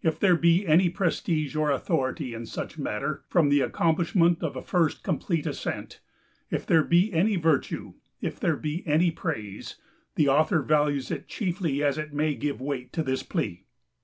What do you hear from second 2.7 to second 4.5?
matter from the accomplishment